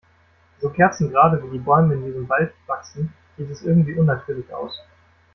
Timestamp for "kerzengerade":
0.71-1.43